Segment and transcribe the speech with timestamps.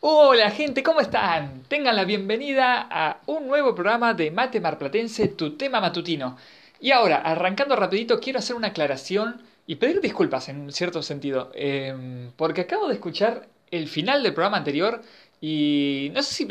[0.00, 1.64] Hola gente, ¿cómo están?
[1.66, 6.36] Tengan la bienvenida a un nuevo programa de Mate Marplatense, tu tema matutino.
[6.80, 12.30] Y ahora, arrancando rapidito, quiero hacer una aclaración y pedir disculpas en cierto sentido, em,
[12.36, 15.02] porque acabo de escuchar el final del programa anterior
[15.40, 16.48] y no sé si,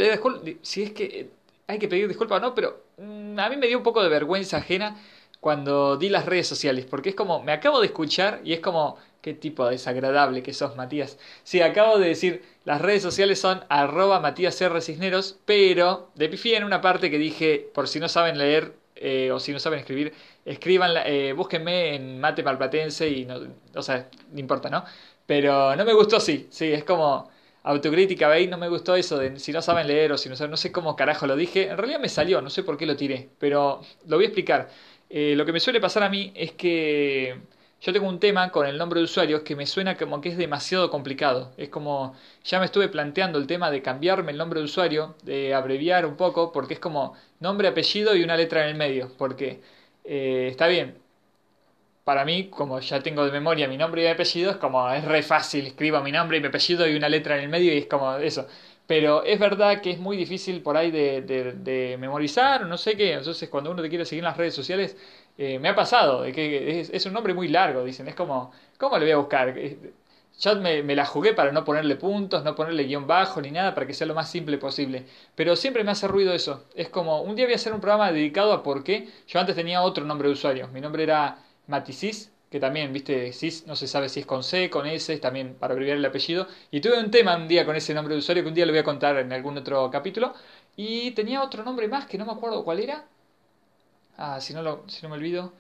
[0.62, 1.30] si es que
[1.68, 4.10] hay que pedir disculpas o no, pero mm, a mí me dio un poco de
[4.10, 4.98] vergüenza ajena
[5.40, 8.98] cuando di las redes sociales, porque es como, me acabo de escuchar y es como,
[9.28, 11.18] qué tipo desagradable que sos, Matías.
[11.44, 14.80] Sí, acabo de decir, las redes sociales son arroba Matías R.
[14.80, 19.30] Cisneros, pero de pifié en una parte que dije, por si no saben leer eh,
[19.34, 20.14] o si no saben escribir,
[20.46, 23.42] escriban, eh, búsquenme en Mate Malplatense y no,
[23.76, 24.86] o sea, no importa, ¿no?
[25.26, 27.30] Pero no me gustó, sí, sí, es como
[27.64, 28.50] autocrítica, ¿veis?
[28.50, 30.72] No me gustó eso de si no saben leer o si no saben, no sé
[30.72, 31.68] cómo carajo lo dije.
[31.68, 34.70] En realidad me salió, no sé por qué lo tiré, pero lo voy a explicar.
[35.10, 37.42] Eh, lo que me suele pasar a mí es que
[37.82, 40.38] yo tengo un tema con el nombre de usuario que me suena como que es
[40.38, 41.54] demasiado complicado.
[41.58, 45.54] Es como, ya me estuve planteando el tema de cambiarme el nombre de usuario, de
[45.54, 49.12] abreviar un poco, porque es como nombre, apellido y una letra en el medio.
[49.18, 49.62] Porque
[50.04, 50.98] eh, está bien,
[52.08, 55.04] para mí, como ya tengo de memoria mi nombre y mi apellido, es como, es
[55.04, 57.80] re fácil, escribo mi nombre y mi apellido y una letra en el medio y
[57.80, 58.48] es como eso.
[58.88, 63.14] Pero es verdad que es muy difícil por ahí de, de, memorizar, no sé qué.
[63.14, 64.96] Entonces, cuando uno te quiere seguir en las redes sociales,
[65.38, 68.08] eh, me ha pasado, que es, un nombre muy largo, dicen.
[68.08, 69.58] Es como, ¿cómo le voy a buscar?
[69.58, 69.78] Eh,
[70.40, 73.74] yo me, me, la jugué para no ponerle puntos, no ponerle guion bajo ni nada,
[73.74, 75.06] para que sea lo más simple posible.
[75.36, 76.66] Pero siempre me hace ruido eso.
[76.76, 79.10] Es como, un día voy a hacer un programa dedicado a por qué.
[79.28, 80.68] Yo antes tenía otro nombre de usuario.
[80.70, 84.70] Mi nombre era Maticis que también, viste, CIS no se sabe si es con C,
[84.70, 86.48] con S, también para abreviar el apellido.
[86.72, 88.72] Y tuve un tema un día con ese nombre de usuario que un día lo
[88.72, 90.34] voy a contar en algún otro capítulo.
[90.76, 93.06] Y tenía otro nombre más que no me acuerdo cuál era.
[94.18, 95.54] Ah, si no, lo, si no me olvido.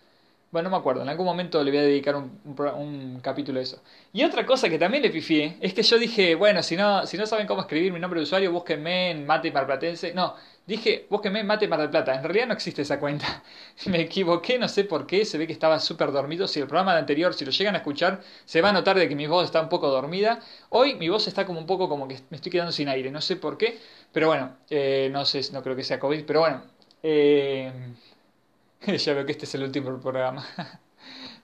[0.50, 2.40] Bueno, no me acuerdo, en algún momento le voy a dedicar un,
[2.78, 3.82] un, capítulo a eso.
[4.14, 7.18] Y otra cosa que también le pifié es que yo dije, bueno, si no, si
[7.18, 10.14] no saben cómo escribir mi nombre de usuario, búsquenme en Mate Marplatense.
[10.14, 12.16] No, dije, búsquenme en Mate Mar del Plata.
[12.16, 13.44] En realidad no existe esa cuenta.
[13.88, 16.48] Me equivoqué, no sé por qué, se ve que estaba súper dormido.
[16.48, 19.10] Si el programa de anterior, si lo llegan a escuchar, se va a notar de
[19.10, 20.40] que mi voz está un poco dormida.
[20.70, 23.20] Hoy mi voz está como un poco como que me estoy quedando sin aire, no
[23.20, 23.80] sé por qué.
[24.14, 26.64] Pero bueno, eh, no sé, no creo que sea COVID, pero bueno.
[27.04, 27.72] Eh,
[28.98, 30.46] ya veo que este es el último programa.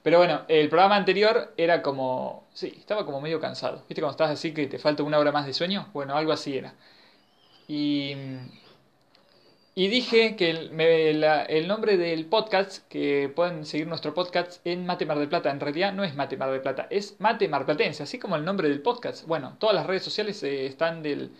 [0.03, 2.47] Pero bueno, el programa anterior era como...
[2.53, 3.85] Sí, estaba como medio cansado.
[3.87, 5.89] ¿Viste cuando estás así que te falta una hora más de sueño?
[5.93, 6.73] Bueno, algo así era.
[7.67, 8.15] Y...
[9.75, 15.07] Y dije que el, el, nombre del podcast, que pueden seguir nuestro podcast en Mate
[15.07, 18.03] Mar del Plata, en realidad no es Mate Mar del Plata, es Mate Mar Platense,
[18.03, 19.25] así como el nombre del podcast.
[19.25, 21.31] Bueno, todas las redes sociales eh, están del,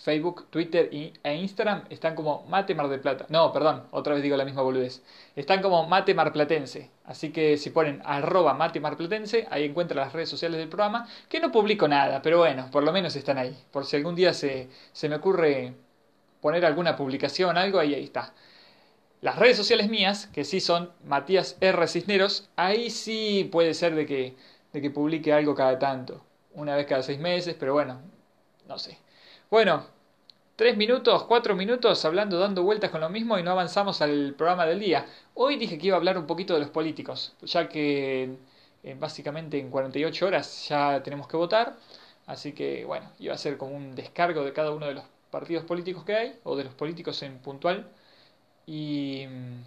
[0.00, 3.26] Facebook, Twitter e Instagram están como Mate Mar Plata.
[3.28, 5.02] No, perdón, otra vez digo la misma boludez.
[5.36, 6.90] Están como Mate Marplatense.
[7.04, 11.38] Así que si ponen arroba Mate Marplatense, ahí encuentran las redes sociales del programa, que
[11.38, 13.54] no publico nada, pero bueno, por lo menos están ahí.
[13.70, 15.74] Por si algún día se, se me ocurre
[16.40, 18.32] poner alguna publicación, algo, ahí, ahí está.
[19.20, 21.86] Las redes sociales mías, que sí son Matías R.
[21.88, 24.34] Cisneros, ahí sí puede ser de que,
[24.72, 26.24] de que publique algo cada tanto.
[26.54, 28.00] Una vez cada seis meses, pero bueno,
[28.66, 28.98] no sé.
[29.50, 29.84] Bueno,
[30.54, 34.64] tres minutos, cuatro minutos hablando, dando vueltas con lo mismo y no avanzamos al programa
[34.64, 35.06] del día.
[35.34, 38.36] Hoy dije que iba a hablar un poquito de los políticos, ya que
[38.84, 41.76] eh, básicamente en 48 horas ya tenemos que votar.
[42.26, 45.64] Así que bueno, iba a ser como un descargo de cada uno de los partidos
[45.64, 47.88] políticos que hay, o de los políticos en puntual.
[48.66, 49.26] Y...
[49.28, 49.62] Mm,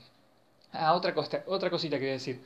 [0.74, 2.42] ah, otra, cosa, otra cosita que voy a decir.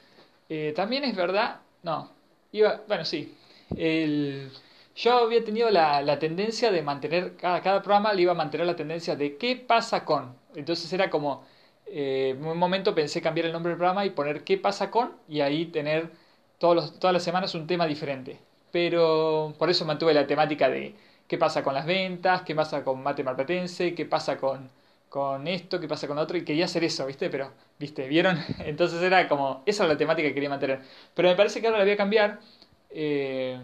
[0.50, 2.10] Eh, también es verdad, no,
[2.52, 3.36] iba, bueno, sí,
[3.76, 4.52] el
[4.98, 8.68] yo había tenido la, la tendencia de mantener, cada, cada programa le iba a mantener
[8.68, 10.36] la tendencia de qué pasa con.
[10.56, 11.44] Entonces era como,
[11.86, 15.14] eh, en un momento pensé cambiar el nombre del programa y poner qué pasa con
[15.30, 16.10] y ahí tener
[16.58, 18.40] todos los, todas las semanas un tema diferente.
[18.72, 20.96] Pero por eso mantuve la temática de
[21.28, 24.70] qué pasa con las ventas, qué pasa con Mate Marplatense, qué pasa con,
[25.10, 27.30] con esto, qué pasa con otro, y quería hacer eso, ¿viste?
[27.30, 28.08] Pero, ¿viste?
[28.08, 28.38] ¿Vieron?
[28.60, 30.82] Entonces era como, esa es la temática que quería mantener.
[31.14, 32.40] Pero me parece que ahora la voy a cambiar.
[32.90, 33.60] Eh,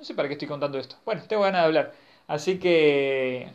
[0.00, 0.96] no sé para qué estoy contando esto.
[1.04, 1.92] Bueno, tengo ganas de hablar.
[2.26, 3.50] Así que...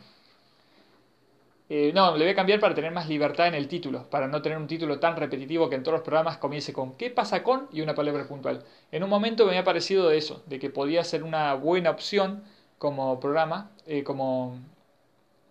[1.68, 4.40] Eh, no, le voy a cambiar para tener más libertad en el título, para no
[4.40, 7.68] tener un título tan repetitivo que en todos los programas comience con ¿qué pasa con?
[7.72, 8.64] y una palabra puntual.
[8.92, 12.44] En un momento me había parecido de eso, de que podía ser una buena opción
[12.78, 14.60] como programa, eh, como,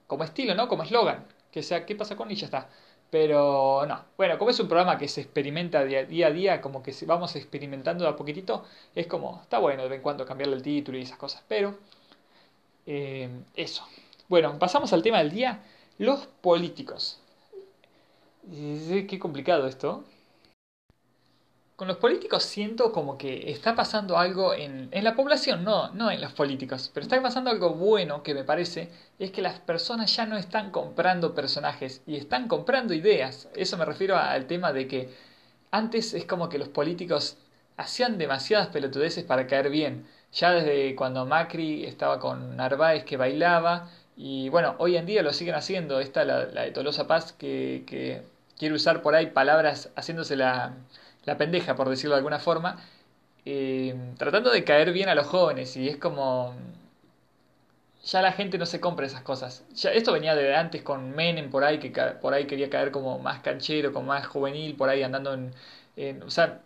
[0.08, 0.68] como estilo, ¿no?
[0.68, 2.32] Como eslogan, que sea ¿qué pasa con?
[2.32, 2.70] y ya está.
[3.10, 6.94] Pero no, bueno, como es un programa que se experimenta día, a día, como que
[7.06, 10.64] vamos experimentando de a poquitito, es como, está bueno de vez en cuando cambiarle el
[10.64, 11.78] título y esas cosas, pero
[12.86, 13.84] eh, eso.
[14.28, 15.64] Bueno, pasamos al tema del día,
[15.98, 17.20] los políticos.
[18.52, 20.04] Qué complicado esto.
[21.76, 26.10] Con los políticos siento como que está pasando algo en, en, la población, no, no
[26.10, 28.90] en los políticos, pero está pasando algo bueno que me parece,
[29.20, 33.50] es que las personas ya no están comprando personajes y están comprando ideas.
[33.56, 35.10] Eso me refiero al tema de que
[35.72, 37.38] antes es como que los políticos
[37.78, 40.08] hacían demasiadas pelotudeces para caer bien.
[40.32, 45.34] Ya desde cuando Macri estaba con Narváez que bailaba, y bueno, hoy en día lo
[45.34, 46.00] siguen haciendo.
[46.00, 48.22] Esta, la, la de Tolosa Paz, que, que
[48.58, 50.74] quiere usar por ahí palabras haciéndose la
[51.26, 52.78] la pendeja, por decirlo de alguna forma,
[53.46, 56.56] eh, tratando de caer bien a los jóvenes y es como...
[58.06, 59.66] Ya la gente no se compra esas cosas.
[59.74, 61.90] Esto venía de antes con Menem por ahí, que
[62.22, 66.24] por ahí quería caer como más canchero, como más juvenil, por ahí andando en...
[66.24, 66.62] o sea,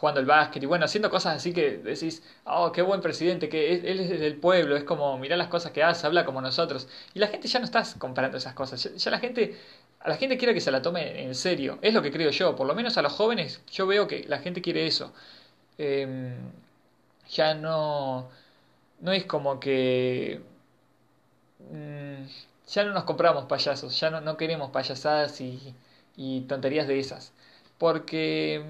[0.00, 3.74] jugando el básquet y bueno, haciendo cosas así que decís, oh, qué buen presidente, que
[3.74, 6.88] él es del pueblo, es como, mirá las cosas que hace, habla como nosotros.
[7.12, 9.58] Y la gente ya no está comprando esas cosas, ya la gente
[10.00, 11.78] a la gente quiere que se la tome en serio.
[11.82, 12.56] Es lo que creo yo.
[12.56, 15.12] Por lo menos a los jóvenes yo veo que la gente quiere eso.
[15.78, 16.34] Em,
[17.30, 18.28] ya no...
[19.00, 20.42] No es como que...
[21.70, 22.24] Mm,
[22.68, 23.98] ya no nos compramos payasos.
[24.00, 25.74] Ya no, no queremos payasadas y,
[26.16, 27.32] y, tonterías de esas.
[27.78, 28.64] Porque...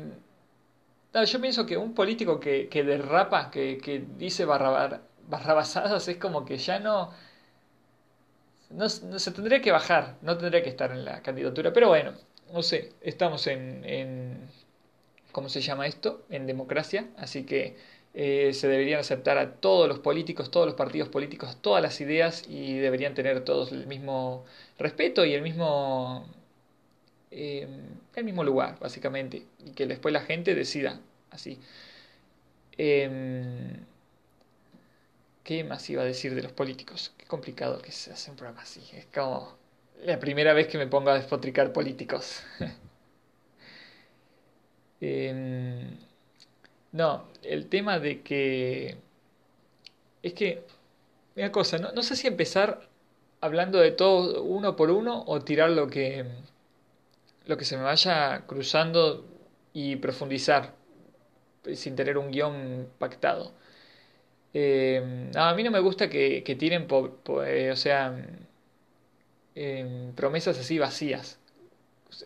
[1.15, 6.45] yo pienso que un político que, que derrapa, que, que dice barra, barrabasadas, es como
[6.45, 7.11] que ya no
[8.71, 12.13] no, se tendría que bajar, no tendría que estar en la candidatura, pero bueno,
[12.53, 14.39] no sé, estamos en, en
[15.33, 16.25] ¿cómo se llama esto?
[16.31, 17.77] En democracia, así que
[18.15, 22.45] eh, se deberían aceptar a todos los políticos, todos los partidos políticos, todas las ideas
[22.49, 24.45] y deberían tener todos el mismo
[24.79, 26.27] respeto y el mismo
[27.31, 27.69] eh,
[28.17, 31.01] el mismo lugar, básicamente, y que después la gente decida
[31.31, 31.59] así.
[32.79, 33.85] Em,
[35.51, 37.13] ¿Qué más iba a decir de los políticos?
[37.19, 38.89] Qué complicado que se hace un programa así.
[38.95, 39.59] Es como
[40.05, 42.45] la primera vez que me pongo a despotricar políticos.
[45.01, 45.99] Em,
[46.93, 48.97] no, el tema de que...
[50.23, 50.63] Es que...
[51.35, 52.89] Una cosa, no, no sé si empezar
[53.41, 56.27] hablando de todo uno por uno o tirar lo que,
[57.47, 59.27] lo que se me vaya cruzando
[59.73, 60.75] y profundizar
[61.75, 63.53] sin tener un guion pactado.
[64.55, 66.87] Eh, a mí no me gusta que, que tiren,
[67.47, 68.15] eh, o sea,
[69.55, 71.39] em, promesas así vacías.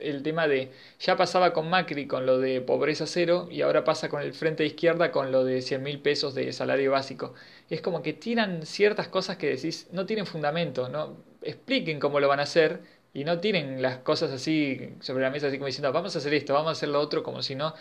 [0.01, 4.09] El tema de, ya pasaba con Macri con lo de pobreza cero y ahora pasa
[4.09, 7.35] con el Frente de Izquierda con lo de 100 mil pesos de salario básico.
[7.71, 12.29] Es como que tiran ciertas cosas que decís, no tienen fundamento, no expliquen cómo lo
[12.29, 12.81] van a hacer
[13.15, 16.35] y no tiren las cosas así sobre la mesa, así como diciendo, vamos a hacer
[16.35, 17.75] esto, vamos a hacer lo otro, como si no,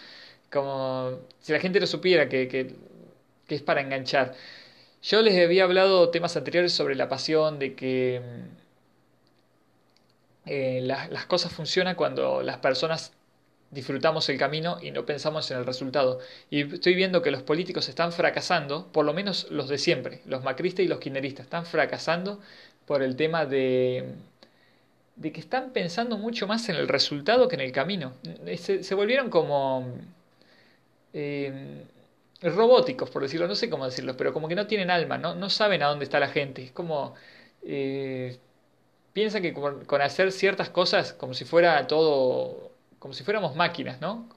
[0.52, 2.48] como si la gente no supiera que
[3.56, 4.34] es para enganchar.
[5.02, 8.22] Yo les había hablado temas anteriores sobre la pasión, de que
[10.46, 13.14] eh, las cosas funcionan cuando las personas
[13.72, 16.20] disfrutamos el camino y no pensamos en el resultado.
[16.50, 20.44] Y estoy viendo que los políticos están fracasando, por lo menos los de siempre, los
[20.44, 22.40] macristas y los kirchneristas, están fracasando
[22.86, 24.06] por el tema de,
[25.16, 28.14] de que están pensando mucho más en el resultado que en el camino.
[28.58, 29.88] Se, se volvieron como...
[31.14, 31.84] Eh,
[32.44, 35.50] robóticos, por decirlo, no sé cómo decirlo, pero como que no tienen alma, no, no
[35.50, 36.64] saben a dónde está la gente.
[36.64, 37.16] Es como...
[37.64, 38.40] Eh,
[39.14, 42.74] piensan que con, hacer ciertas cosas como si fuera todo...
[43.00, 44.30] como si fuéramos máquinas, ¿no?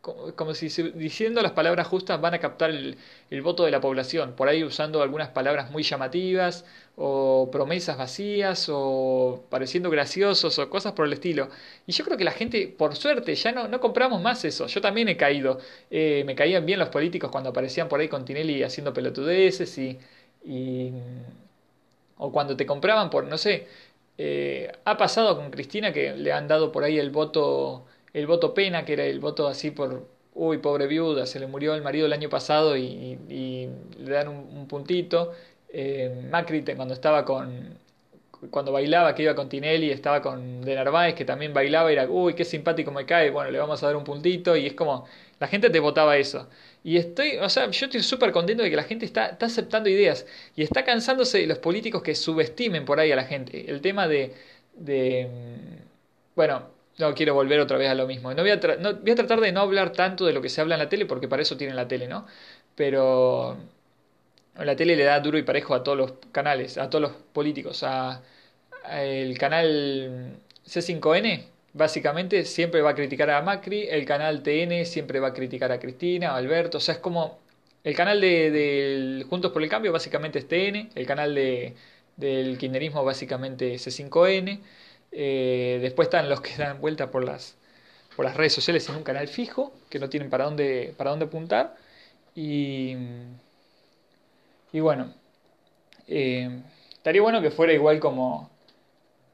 [0.00, 2.96] Como, si diciendo las palabras justas van a captar el,
[3.42, 6.64] voto de la población, por ahí usando algunas palabras muy llamativas
[6.96, 11.48] o promesas vacías o pareciendo graciosos o cosas por el estilo.
[11.86, 14.66] Y yo creo que la gente, por suerte, ya no, no compramos más eso.
[14.66, 15.58] Yo también he caído.
[15.90, 19.98] Eh, me caían bien los políticos cuando aparecían por ahí con Tinelli haciendo pelotudeces y...
[20.44, 20.92] y
[22.18, 23.68] o cuando te compraban por, no sé,
[24.18, 28.54] eh, ha pasado con Cristina que le han dado por ahí el voto el voto
[28.54, 32.06] pena, que era el voto así por, uy, pobre viuda, se le murió el marido
[32.06, 33.18] el año pasado y,
[33.98, 35.32] le dan un, puntito.
[35.70, 37.78] Eh, Macri cuando estaba con,
[38.50, 42.08] cuando bailaba, que iba con Tinelli, estaba con De Narváez, que también bailaba, y era,
[42.08, 45.06] uy, qué simpático me cae, bueno, le vamos a dar un puntito, y es como,
[45.40, 46.48] la gente te votaba eso.
[46.84, 49.88] Y estoy, o sea, yo estoy súper contento de que la gente está, está aceptando
[49.88, 53.70] ideas y está cansándose de los políticos que subestimen por ahí a la gente.
[53.70, 54.34] El tema de,
[54.74, 55.28] de
[56.36, 58.32] bueno, no quiero volver otra vez a lo mismo.
[58.34, 60.74] No voy, a voy a tratar de no hablar tanto de lo que se habla
[60.74, 62.26] en la tele, porque para eso tienen la tele, ¿no?
[62.74, 63.56] Pero
[64.64, 67.82] la tele le da duro y parejo a todos los canales, a todos los políticos.
[67.84, 68.22] A,
[68.90, 70.36] el canal
[70.66, 73.88] C5N, básicamente, siempre va a criticar a Macri.
[73.88, 76.78] El canal TN siempre va a criticar a Cristina, a Alberto.
[76.78, 77.38] O sea, es como.
[77.84, 80.90] El canal de, Juntos por el Cambio, básicamente es TN.
[80.94, 81.74] El canal de,
[82.16, 84.60] del kirchnerismo, básicamente es C5N.
[85.12, 87.56] Eh, después están los que dan vuelta por las,
[88.16, 91.26] por las redes sociales en un canal fijo, que no tienen para dónde, para dónde
[91.26, 91.76] apuntar.
[92.34, 92.96] Y,
[94.72, 95.14] y bueno,
[96.08, 96.62] eh,
[96.92, 98.50] estaría bueno que fuera igual como,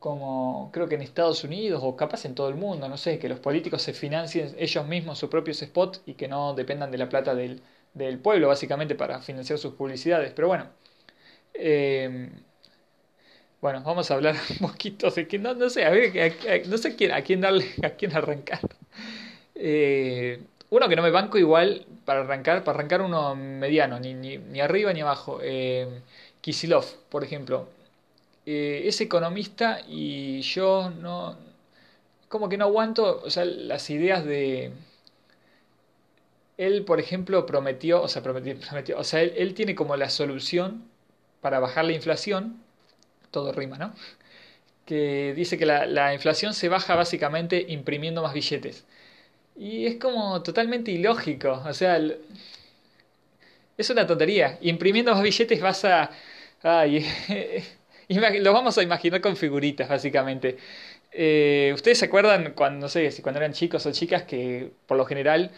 [0.01, 3.29] como creo que en Estados Unidos o capaz en todo el mundo, no sé, que
[3.29, 7.09] los políticos se financien ellos mismos sus propios spots y que no dependan de la
[7.11, 7.63] plata del,
[7.95, 10.33] del pueblo básicamente para financiar sus publicidades.
[10.35, 10.71] Pero bueno,
[11.55, 12.31] eh,
[13.65, 16.37] bueno, vamos a hablar un poquito de que no, no sé, a ver,
[16.69, 18.61] no sé quién, a quién darle, a quién arrancar.
[19.55, 24.37] Eh, uno que no me banco igual para arrancar, para arrancar uno mediano, ni, ni,
[24.37, 25.39] ni arriba ni abajo.
[25.43, 25.89] Eh,
[26.43, 27.69] Kisilov, por ejemplo.
[28.45, 31.39] Eh, es economista y yo no.
[32.29, 34.73] Como que no aguanto, o sea, las ideas de.
[36.59, 40.85] Él, por ejemplo, prometió, o sea, prometió, prometió o sea, él tiene como la solución
[41.41, 42.64] para bajar la inflación
[43.35, 43.93] todo rima, ¿no?
[44.87, 48.85] Que dice que la, inflación se baja básicamente imprimiendo más billetes.
[49.57, 51.99] Y es como totalmente ilógico, o sea,
[53.77, 54.59] es una tontería.
[54.63, 56.11] Imprimiendo más billetes vas a...
[56.63, 57.07] Ay,
[58.41, 60.59] lo vamos a imaginar con figuritas, básicamente.
[61.13, 64.97] Eh, ¿Ustedes se acuerdan cuando, no sé, si cuando eran chicos o chicas que por
[64.99, 65.51] lo general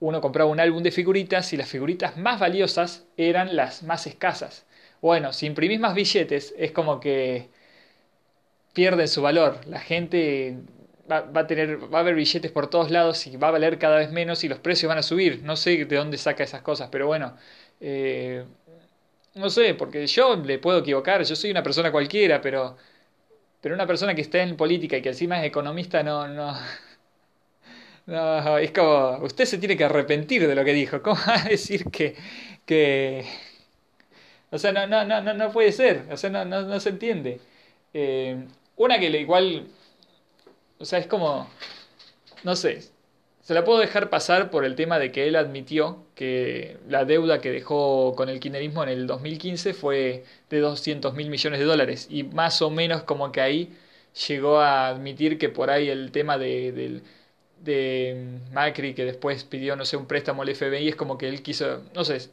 [0.00, 4.66] uno compraba un álbum de figuritas y las figuritas más valiosas eran las más escasas?
[5.00, 7.48] Bueno, si imprimís más billetes, es como que
[8.72, 9.60] pierden su valor.
[9.66, 10.58] La gente
[11.10, 13.96] va, a tener, va a haber billetes por todos lados y va a valer cada
[13.98, 15.42] vez menos y los precios van a subir.
[15.42, 17.36] No sé de dónde saca esas cosas, pero bueno.
[17.80, 18.44] Eh,
[19.34, 22.76] no sé, porque yo le puedo equivocar, yo soy una persona cualquiera, pero,
[23.60, 26.54] pero una persona que está en política y que encima es economista no, no,
[28.06, 31.02] no, es como, usted se tiene que arrepentir de lo que dijo.
[31.02, 32.14] ¿Cómo va a decir que,
[32.64, 33.24] que,
[34.50, 36.04] o sea, no, no, no, no, puede ser.
[36.10, 37.40] O sea, no, no, no se entiende.
[37.94, 39.66] Eh, una que igual.
[40.78, 41.48] O sea, es como.
[42.44, 42.82] No sé.
[43.42, 47.40] Se la puedo dejar pasar por el tema de que él admitió que la deuda
[47.40, 52.08] que dejó con el kirchnerismo en el 2015 fue de 200 mil millones de dólares.
[52.10, 53.72] Y más o menos como que ahí
[54.28, 57.02] llegó a admitir que por ahí el tema de,
[57.60, 61.42] de Macri, que después pidió, no sé, un préstamo al FBI, es como que él
[61.42, 62.30] quiso, no sé,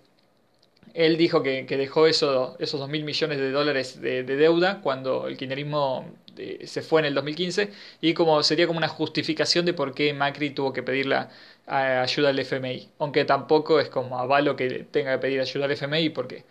[0.93, 5.37] él dijo que, dejó eso, esos 2 mil millones de dólares de, deuda cuando el
[5.37, 7.71] kirchnerismo eh, se fue en el 2015
[8.01, 11.29] y como sería como una justificación de por qué Macri tuvo que pedir la
[11.65, 12.89] ayuda al FMI.
[12.99, 16.45] Aunque tampoco es como avalo que tenga que pedir ayuda al FMI porque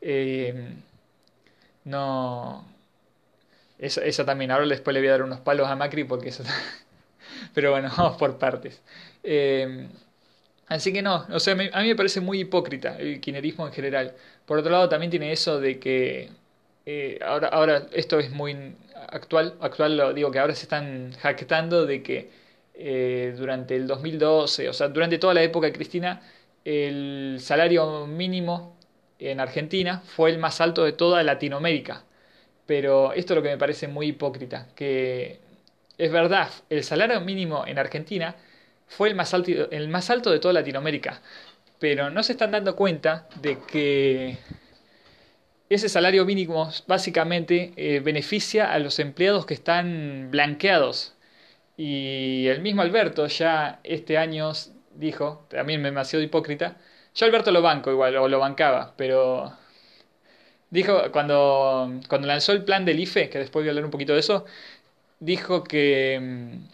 [0.00, 0.74] eh,
[1.84, 2.72] no...
[3.78, 6.44] Esa, también, ahora después le voy a dar unos palos a Macri porque eso...
[7.54, 8.80] Pero bueno, vamos por partes.
[9.22, 9.88] Eh,
[10.66, 14.14] Así que no, o sea, a mí me parece muy hipócrita el kirchnerismo en general.
[14.46, 16.30] Por otro lado, también tiene eso de que
[16.86, 18.74] eh, ahora, ahora esto es muy
[19.08, 22.30] actual, actual lo digo que ahora se están jactando de que
[22.74, 26.22] eh, durante el 2012, o sea, durante toda la época Cristina,
[26.64, 28.76] el salario mínimo
[29.18, 32.04] en Argentina fue el más alto de toda Latinoamérica.
[32.66, 35.40] Pero esto es lo que me parece muy hipócrita, que
[35.98, 38.36] es verdad, el salario mínimo en Argentina
[38.86, 41.20] fue el más alto, el más alto de toda Latinoamérica.
[41.78, 44.38] Pero no se están dando cuenta de que
[45.68, 51.14] ese salario mínimo básicamente eh, beneficia a los empleados que están blanqueados.
[51.76, 54.52] Y el mismo Alberto ya este año
[54.94, 56.76] dijo, también demasiado hipócrita,
[57.14, 59.52] yo Alberto lo banco igual, o lo bancaba, pero
[60.70, 64.14] dijo cuando, cuando lanzó el plan del IFE, que después voy a hablar un poquito
[64.14, 64.44] de eso,
[65.20, 66.73] dijo que mm,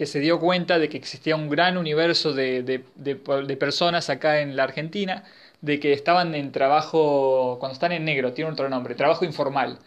[0.00, 4.56] que se dio cuenta de que existía un gran universo de, de, personas acá en
[4.56, 5.24] la Argentina,
[5.60, 9.78] de que estaban en trabajo, cuando están en negro, tiene otro nombre, trabajo informal.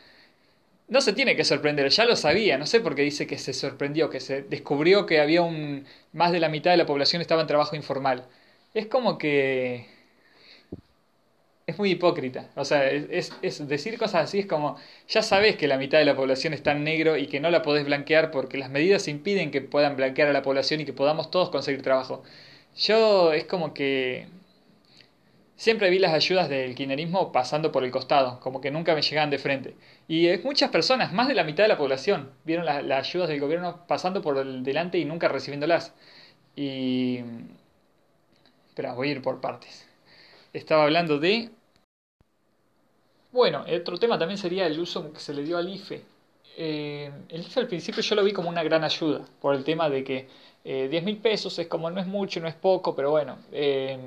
[0.88, 3.54] No se tiene que sorprender, ya lo sabía, no sé por qué dice que se
[3.54, 7.42] sorprendió, que se descubrió que había un más de la mitad de la población estaba
[7.42, 8.28] en trabajo informal.
[8.76, 9.88] Es como que
[11.66, 12.50] es muy hipócrita.
[12.56, 14.78] O sea, es, es, decir cosas así es como,
[15.08, 17.62] ya sabes que la mitad de la población está en negro y que no la
[17.62, 21.32] podés blanquear porque las medidas impiden que puedan blanquear a la población y que podamos
[21.32, 22.24] todos conseguir trabajo.
[22.78, 24.28] Yo es como que
[25.56, 29.30] siempre vi las ayudas del kirchnerismo pasando por el costado, como que nunca me llegaban
[29.30, 29.76] de frente.
[30.08, 33.86] Y muchas personas, más de la mitad de la población, vieron las ayudas del gobierno
[33.88, 35.94] pasando por el delante y nunca recibiéndolas.
[36.56, 37.20] Y...
[38.70, 39.93] Espera, voy a ir por partes
[40.54, 41.50] estaba hablando de...
[43.32, 46.04] Bueno, otro tema también sería el uso que se le dio al IFE.
[46.56, 49.90] Eh, el IFE al principio yo lo vi como una gran ayuda, por el tema
[49.90, 50.28] de que
[50.64, 53.38] eh, 10 mil pesos es como no es mucho, no es poco, pero bueno.
[53.52, 53.98] Eh,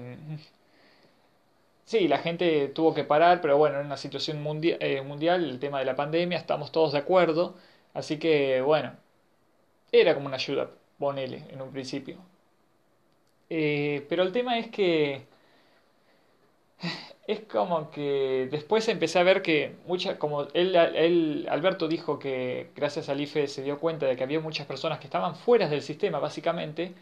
[1.84, 5.78] sí, la gente tuvo que parar, pero bueno, en una situación eh, mundial, el tema
[5.80, 7.56] de la pandemia, estamos todos de acuerdo.
[7.94, 8.92] Así que bueno,
[9.92, 10.70] era como una ayuda.
[10.98, 12.18] ponele en un principio.
[13.48, 15.26] Pero el tema es que
[17.26, 22.70] es como que después empecé a ver que muchas, como él, él, Alberto dijo que
[22.76, 25.82] gracias al IFE se dio cuenta de que había muchas personas que estaban fuera del
[25.82, 26.94] sistema, básicamente.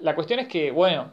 [0.00, 1.12] La cuestión es que, bueno,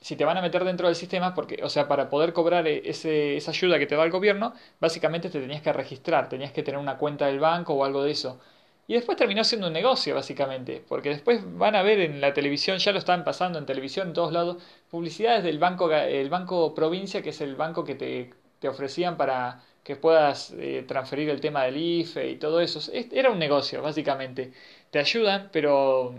[0.00, 3.36] si te van a meter dentro del sistema, porque, o sea, para poder cobrar ese,
[3.36, 6.80] esa ayuda que te da el gobierno, básicamente te tenías que registrar, tenías que tener
[6.80, 8.40] una cuenta del banco o algo de eso.
[8.86, 12.78] Y después terminó siendo un negocio, básicamente, porque después van a ver en la televisión,
[12.78, 17.22] ya lo están pasando en televisión en todos lados, publicidades del banco, el banco provincia,
[17.22, 21.64] que es el banco que te, te ofrecían para que puedas eh, transferir el tema
[21.64, 22.80] del IFE y todo eso.
[22.92, 24.52] Era un negocio, básicamente.
[24.90, 26.14] Te ayudan, pero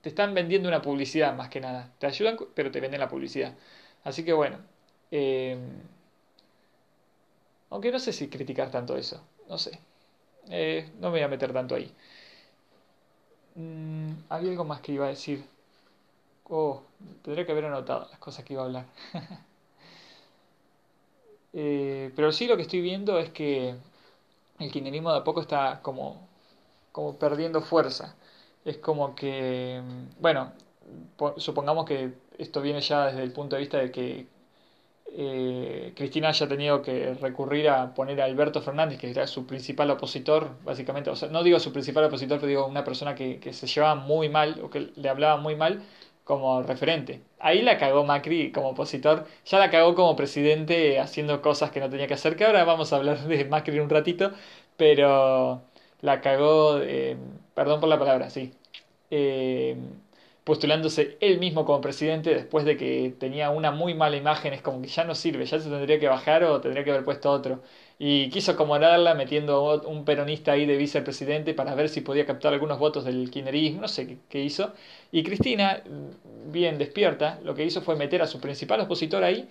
[0.00, 1.90] te están vendiendo una publicidad más que nada.
[1.98, 3.54] Te ayudan, pero te venden la publicidad.
[4.04, 4.58] Así que bueno.
[5.10, 5.56] Eh,
[7.70, 9.20] aunque no sé si criticar tanto eso.
[9.48, 9.80] No sé.
[10.48, 11.92] Eh, no me voy a meter tanto ahí.
[13.54, 15.44] Mm, había algo más que iba a decir.
[16.48, 16.82] Oh,
[17.22, 18.86] tendría que haber anotado las cosas que iba a hablar.
[21.52, 23.74] Eh, pero sí lo que estoy viendo es que
[24.58, 26.28] el kirchnerismo de a poco está como,
[26.92, 28.16] como perdiendo fuerza.
[28.64, 29.82] Es como que,
[30.20, 30.52] bueno,
[31.38, 34.28] supongamos que esto viene ya desde el punto de vista de que
[35.14, 39.90] eh, Cristina haya tenido que recurrir a poner a Alberto Fernández, que era su principal
[39.90, 43.52] opositor, básicamente, o sea, no digo su principal opositor, pero digo una persona que, que
[43.52, 45.82] se llevaba muy mal o que le hablaba muy mal
[46.24, 47.22] como referente.
[47.38, 51.90] Ahí la cagó Macri como opositor, ya la cagó como presidente haciendo cosas que no
[51.90, 54.32] tenía que hacer, que ahora vamos a hablar de Macri un ratito,
[54.76, 55.62] pero
[56.00, 57.16] la cagó, eh,
[57.54, 58.52] perdón por la palabra, sí.
[59.10, 59.76] Eh,
[60.44, 64.82] postulándose él mismo como presidente después de que tenía una muy mala imagen, es como
[64.82, 67.62] que ya no sirve, ya se tendría que bajar o tendría que haber puesto otro.
[67.98, 72.78] Y quiso acomodarla metiendo un peronista ahí de vicepresidente para ver si podía captar algunos
[72.80, 74.72] votos del kirchnerismo, no sé qué, hizo.
[75.12, 75.82] Y Cristina,
[76.46, 79.48] bien despierta, lo que hizo fue meter a su principal opositor ahí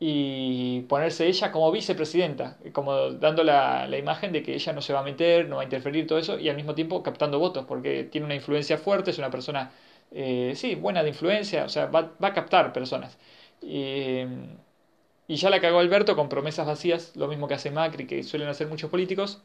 [0.00, 4.92] y ponerse ella como vicepresidenta, como dando la, la, imagen de que ella no se
[4.92, 7.66] va a meter, no va a interferir, todo eso, y al mismo tiempo captando votos,
[7.66, 9.70] porque tiene una influencia fuerte, es una persona
[10.14, 13.18] eh, sí, buena de influencia, o sea, va, va a captar personas.
[13.60, 18.48] y ya la cagó Alberto con promesas vacías, lo mismo que hace Macri, que suelen
[18.48, 19.42] hacer muchos políticos,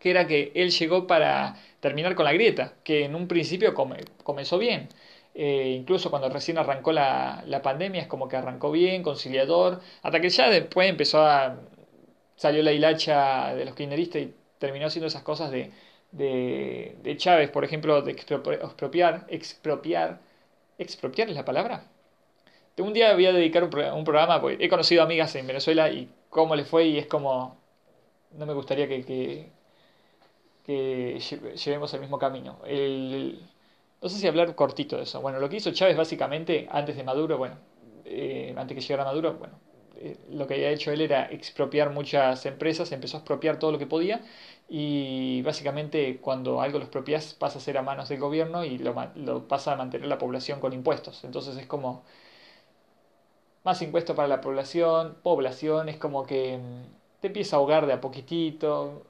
[0.00, 4.58] que era que él llegó para terminar con la grieta, que en un principio comenzó
[4.58, 4.88] bien.
[5.34, 10.20] Eh, incluso cuando recién arrancó la, la, pandemia es como que arrancó bien, conciliador, hasta
[10.20, 11.60] que ya después empezó a...
[12.36, 15.70] salió la hilacha de los kirchneristas y terminó haciendo esas cosas de,
[16.12, 20.20] de, de Chávez, por ejemplo, de expropiar, expropiar,
[20.78, 21.84] expropiar es la palabra.
[22.78, 23.70] Un día voy a dedicar un,
[24.04, 27.56] programa, porque he conocido amigas en Venezuela y cómo les fue y es como,
[28.32, 29.50] no me gustaría que, que,
[30.64, 31.18] que
[31.56, 32.58] llevemos el mismo camino.
[32.64, 33.40] El,
[34.00, 35.20] no sé si hablar cortito de eso.
[35.20, 37.56] Bueno, lo que hizo Chávez básicamente antes de Maduro, bueno,
[38.04, 39.58] eh, antes que llegara Maduro, bueno,
[40.30, 43.86] lo que había hecho él era expropiar muchas empresas, empezó a expropiar todo lo que
[43.86, 44.20] podía
[44.68, 48.94] y básicamente cuando algo lo expropias pasa a ser a manos del gobierno y lo,
[49.16, 51.24] lo pasa a mantener la población con impuestos.
[51.24, 52.04] Entonces es como
[53.64, 57.92] más impuestos para la población, población, es como que mm, te empieza a ahogar de
[57.94, 59.04] a poquitito.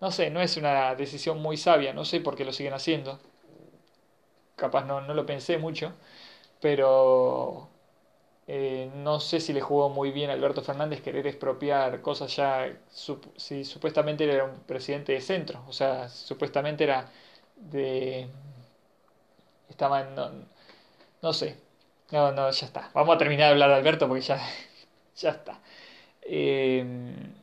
[0.00, 3.20] No sé, no es una decisión muy sabia, no sé por qué lo siguen haciendo.
[4.56, 5.92] Capaz no, no lo pensé mucho,
[6.60, 7.68] pero
[8.54, 12.70] eh, no sé si le jugó muy bien a Alberto Fernández querer expropiar cosas ya,
[13.36, 17.10] si supuestamente era un presidente de centro, o sea, supuestamente era
[17.56, 18.28] de...
[19.68, 20.04] Estaba.
[20.04, 20.30] No,
[21.22, 21.56] no sé,
[22.12, 22.90] no, no, ya está.
[22.94, 24.40] Vamos a terminar de hablar de Alberto porque ya,
[25.16, 25.60] ya está.
[26.22, 27.34] Em,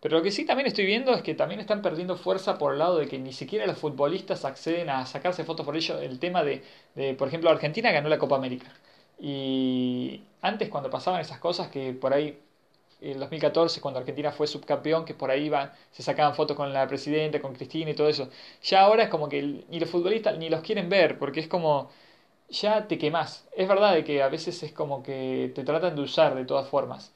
[0.00, 2.78] pero lo que sí también estoy viendo es que también están perdiendo fuerza por el
[2.80, 6.00] lado de que ni siquiera los futbolistas acceden a sacarse fotos por ello.
[6.00, 6.62] El tema de,
[6.94, 8.72] de por ejemplo, Argentina ganó la Copa América.
[9.18, 12.38] Y antes cuando pasaban esas cosas que por ahí
[13.00, 16.86] en 2014 cuando Argentina fue subcampeón que por ahí iban, se sacaban fotos con la
[16.86, 18.28] presidenta, con Cristina y todo eso.
[18.62, 21.90] Ya ahora es como que ni los futbolistas ni los quieren ver porque es como
[22.48, 23.46] ya te quemas.
[23.56, 26.68] Es verdad de que a veces es como que te tratan de usar de todas
[26.68, 27.14] formas.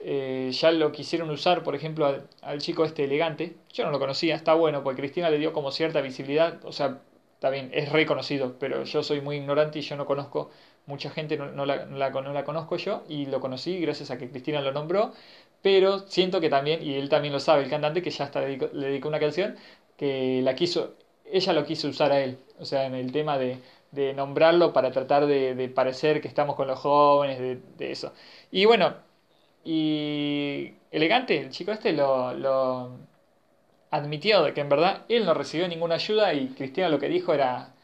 [0.00, 2.06] Eh, ya lo quisieron usar, por ejemplo,
[2.42, 3.56] al, chico este elegante.
[3.72, 6.64] Yo no lo conocía, está bueno, porque Cristina le dio como cierta visibilidad.
[6.64, 7.00] O sea,
[7.50, 10.50] bien, es reconocido, pero yo soy muy ignorante y yo no conozco,
[10.88, 14.28] mucha gente no, no, la, no, la, conozco yo y lo conocí gracias a que
[14.30, 15.12] Cristina lo nombró.
[15.62, 18.58] Pero siento que también, y él también lo sabe, el cantante, que ya hasta le
[18.58, 19.56] dedicó una canción,
[19.96, 22.38] que la quiso, ella lo quiso usar a él.
[22.60, 23.58] O sea, en el tema de
[23.90, 28.12] de nombrarlo para tratar de, parecer que estamos con los jóvenes, de, eso.
[28.50, 28.94] Y bueno,
[29.64, 32.98] y elegante, el chico este lo, lo,
[33.90, 37.34] admitió de que en verdad él no recibió ninguna ayuda y Cristina lo que dijo
[37.34, 37.74] era,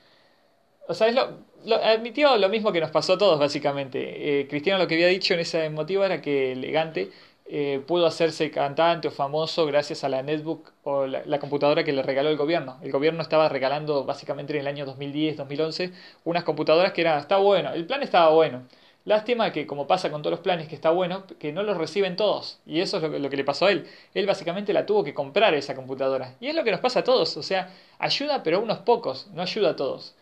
[0.89, 1.39] O sea, es lo,
[1.73, 4.41] admitió lo mismo que nos pasó a todos, básicamente.
[4.41, 7.11] Eh, Cristiano lo que había dicho en ese motivo era que Elegante
[7.47, 12.03] eh, pudo hacerse cantante o famoso gracias a la netbook o la, computadora que le
[12.03, 12.79] regaló el gobierno.
[12.83, 15.93] El gobierno estaba regalando básicamente en el año 2010-2011
[16.25, 18.63] unas computadoras que eran, está bueno, el plan estaba bueno.
[19.05, 22.17] Lástima que, como pasa con todos los planes, que está bueno, que no los reciben
[22.17, 22.61] todos.
[22.65, 23.87] Y eso es lo lo que, le pasó a él.
[24.15, 26.37] Él básicamente la tuvo que comprar esa computadora.
[26.41, 27.37] Y es lo que nos pasa a todos.
[27.37, 30.15] O sea, ayuda pero a unos pocos, no ayuda a todos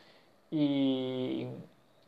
[0.52, 1.46] y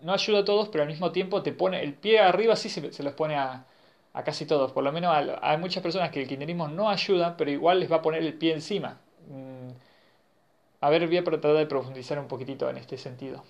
[0.02, 3.02] no ayuda a todos, pero al mismo tiempo te pone el pie arriba, sí se,
[3.02, 3.64] los pone a,
[4.12, 4.70] a, casi todos.
[4.70, 7.96] Por lo menos hay muchas personas que el kirchnerismo no ayuda, pero igual les va
[7.96, 9.00] a poner el pie encima.
[9.28, 9.70] Mm,
[10.82, 13.42] a ver, voy a tratar de profundizar un poquitito en este sentido.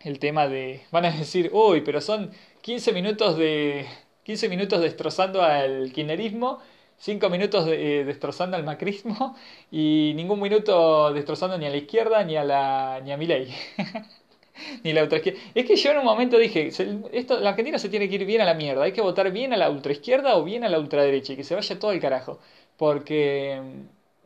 [0.00, 0.82] El tema de...
[0.92, 2.30] Van a decir, uy, pero son
[2.62, 3.86] 15 minutos de...
[4.22, 6.60] 15 minutos destrozando al kirchnerismo
[6.98, 9.36] 5 minutos eh, destrozando al macrismo
[9.70, 13.52] y ningún minuto destrozando ni a la izquierda ni a la ni a Milei.
[14.84, 15.40] ni la ultraizquierda.
[15.54, 16.68] Es que yo en un momento dije,
[17.12, 19.52] esto, la Argentina se tiene que ir bien a la mierda, hay que votar bien
[19.52, 22.38] a la ultraizquierda o bien a la ultraderecha y que se vaya todo el carajo.
[22.76, 23.60] Porque,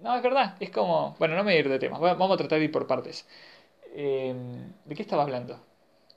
[0.00, 2.36] no, es verdad, es como, bueno, no me voy a ir de tema, vamos a
[2.36, 3.26] tratar de ir por partes.
[3.94, 5.60] Em, ¿De qué estaba hablando?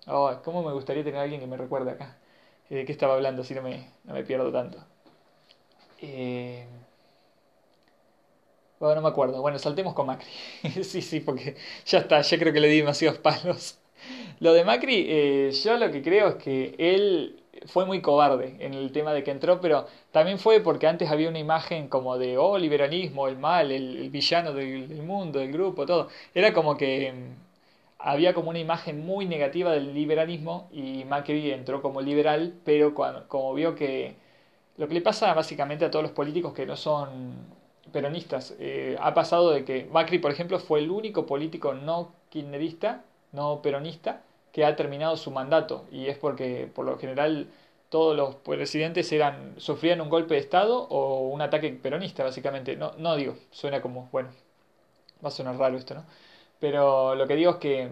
[0.07, 2.17] Oh, ¿Cómo me gustaría tener a alguien que me recuerde acá?
[2.69, 4.79] ¿De qué estaba hablando si no me, no me pierdo tanto?
[6.03, 6.65] Eh...
[8.79, 9.41] Bueno, no me acuerdo.
[9.41, 10.27] Bueno, saltemos con Macri.
[10.83, 13.79] sí, sí, porque ya está, ya creo que le di demasiados palos.
[14.39, 18.73] Lo de Macri, eh, yo lo que creo es que él fue muy cobarde en
[18.73, 22.37] el tema de que entró, pero también fue porque antes había una imagen como de,
[22.37, 26.09] oh, liberalismo, el mal, el, villano del, mundo, del grupo, todo.
[26.35, 27.35] Era como que mm,
[27.99, 33.27] había como una imagen muy negativa del liberalismo y Macri entró como liberal, pero cuando,
[33.29, 34.15] como vio que
[34.77, 37.33] lo que le pasa básicamente a todos los políticos que no son
[37.91, 43.03] peronistas, eh, ha pasado de que Macri, por ejemplo, fue el único político no kirchnerista,
[43.31, 45.85] no peronista, que ha terminado su mandato.
[45.91, 47.47] Y es porque, por lo general,
[47.89, 52.75] todos los presidentes eran, sufrían un golpe de Estado o un ataque peronista, básicamente.
[52.75, 54.29] No, no digo, suena como, bueno,
[55.23, 56.05] va a sonar raro esto, ¿no?
[56.59, 57.89] Pero lo que digo es que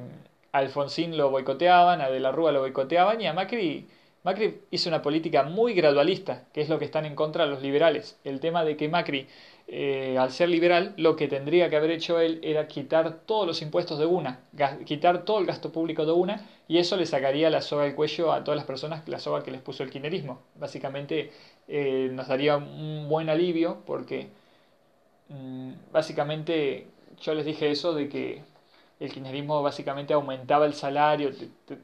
[0.52, 3.88] a Alfonsín lo boicoteaban, a De la Rúa lo boicoteaban y a Macri
[4.24, 8.20] Macri hizo una política muy gradualista, que es lo que están en contra los liberales.
[8.24, 9.28] El tema de que Macri,
[9.68, 13.64] eh, al ser liberal, lo que tendría que haber hecho él era quitar todos los
[13.64, 14.42] impuestos de una,
[14.86, 18.32] quitar todo el gasto público de una, y eso le sacaría la soga al cuello
[18.32, 20.42] a todas las personas, la soga que les puso el kirchnerismo.
[20.56, 21.32] Básicamente
[21.68, 24.28] eh, nos daría un buen alivio porque
[25.30, 26.88] mm, básicamente
[27.22, 28.44] yo les dije eso de que
[29.00, 31.32] el kirchnerismo básicamente aumentaba el salario,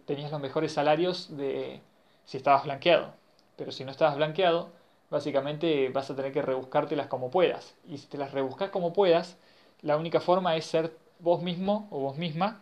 [0.06, 1.82] tenías los mejores salarios de
[2.28, 3.13] si estabas blanqueado.
[3.56, 4.70] Pero si no estabas blanqueado,
[5.10, 7.76] básicamente vas a tener que rebuscártelas como puedas.
[7.88, 9.38] Y si te las rebuscas como puedas,
[9.82, 12.62] la única forma es ser vos mismo o vos misma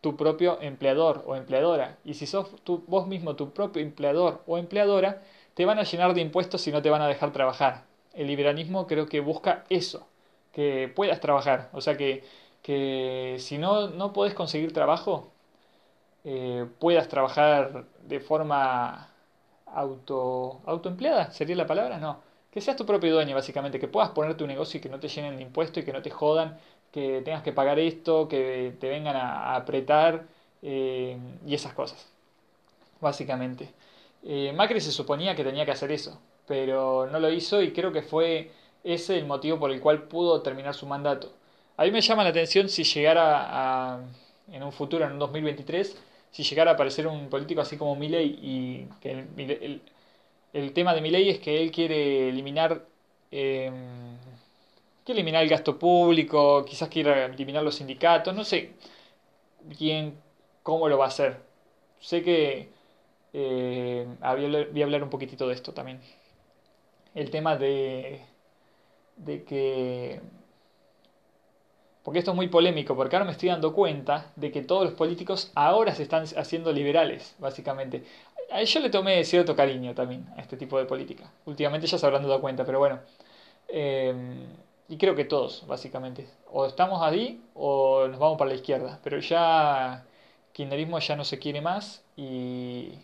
[0.00, 1.96] tu propio empleador o empleadora.
[2.04, 5.22] Y si sos tú, vos mismo tu propio empleador o empleadora,
[5.54, 7.84] te van a llenar de impuestos y no te van a dejar trabajar.
[8.12, 10.06] El liberalismo creo que busca eso,
[10.52, 11.70] que puedas trabajar.
[11.72, 12.24] O sea que,
[12.62, 15.32] que si no, no podés conseguir trabajo,
[16.24, 19.08] eh, puedas trabajar de forma
[19.66, 24.36] auto autoempleada, sería la palabra, no, que seas tu propio dueño básicamente, que puedas poner
[24.36, 26.58] tu negocio y que no te llenen de impuestos y que no te jodan,
[26.92, 30.26] que tengas que pagar esto, que te vengan a, apretar
[30.62, 32.06] eh, y esas cosas,
[33.00, 33.70] básicamente.
[34.22, 37.92] Eh, Macri se suponía que tenía que hacer eso, pero no lo hizo y creo
[37.92, 38.52] que fue
[38.84, 41.32] ese el motivo por el cual pudo terminar su mandato.
[41.76, 44.00] A mí me llama la atención si llegara a,
[44.52, 45.96] en un futuro, en un 2023,
[46.34, 49.82] si llegara a aparecer un político así como Milley y que el,
[50.52, 52.84] el, tema de Milley es que él quiere eliminar
[53.30, 53.70] eh,
[55.04, 58.72] quiere eliminar el gasto público, quizás quiera eliminar los sindicatos, no sé
[59.64, 60.20] bien
[60.62, 61.38] cómo lo va a hacer.
[62.00, 62.68] Sé que
[63.32, 64.06] eh,
[64.72, 66.00] voy a hablar un poquitito de esto también.
[67.14, 68.20] El tema de,
[69.16, 70.20] de que
[72.04, 74.92] porque esto es muy polémico, porque ahora me estoy dando cuenta de que todos los
[74.92, 78.04] políticos ahora se están haciendo liberales, básicamente.
[78.66, 81.32] Yo le tomé cierto cariño también a este tipo de política.
[81.46, 83.00] Últimamente ya se habrán dado cuenta, pero bueno.
[83.68, 84.46] Em,
[84.88, 86.28] y creo que todos, básicamente.
[86.52, 89.00] O estamos ahí o nos vamos para la izquierda.
[89.02, 90.04] Pero ya
[90.52, 92.98] kirchnerismo ya no se quiere más y...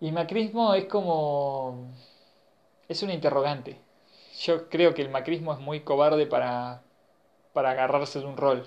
[0.00, 1.92] Y macrismo es como...
[2.88, 3.80] Es una interrogante.
[4.40, 6.82] Yo creo que el macrismo es muy cobarde para,
[7.56, 8.66] para agarrarse de un rol.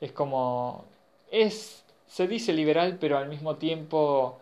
[0.00, 0.84] Es como...
[1.28, 4.38] Es, se dice liberal, pero al mismo tiempo...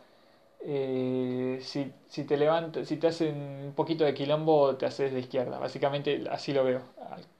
[0.60, 3.36] Eh, si, si, te levantas, si te hacen
[3.68, 5.58] un poquito de quilombo, te haces de izquierda.
[5.58, 6.82] Básicamente así lo veo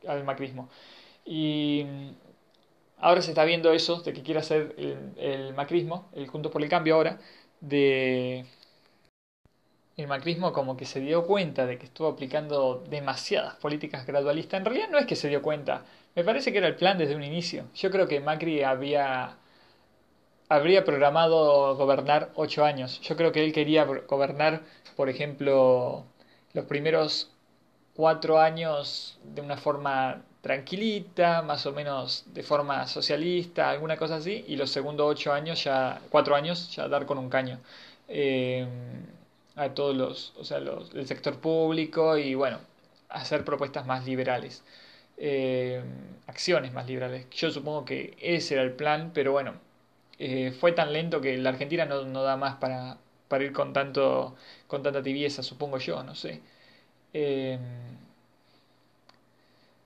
[0.08, 0.70] al, macrismo.
[1.26, 1.84] Y
[2.98, 6.62] ahora se está viendo eso, de que quiere hacer el, el macrismo, el Juntos por
[6.62, 7.20] el Cambio ahora,
[7.60, 8.46] de
[9.96, 14.60] el macrismo como que se dio cuenta de que estuvo aplicando demasiadas políticas gradualistas.
[14.60, 15.84] En realidad no es que se dio cuenta,
[16.16, 17.66] me parece que era el plan desde un inicio.
[17.74, 19.36] Yo creo que Macri había
[20.48, 23.00] habría programado gobernar ocho años.
[23.02, 24.62] Yo creo que él quería gobernar,
[24.96, 26.04] por ejemplo,
[26.54, 27.30] los primeros
[27.94, 34.44] cuatro años de una forma tranquilita, más o menos de forma socialista, alguna cosa así,
[34.48, 37.58] y los segundos ocho años ya, cuatro años, ya dar con un caño.
[38.08, 38.66] Eh,
[39.56, 42.58] a todos los, o sea, los, el sector público y bueno,
[43.08, 44.62] hacer propuestas más liberales,
[45.16, 45.82] eh,
[46.26, 47.28] acciones más liberales.
[47.30, 49.54] Yo supongo que ese era el plan, pero bueno,
[50.18, 52.98] eh, fue tan lento que la Argentina no, no da más para,
[53.28, 56.40] para, ir con, tanto, con tanta tibieza, supongo yo, no sé.
[57.14, 57.58] Eh,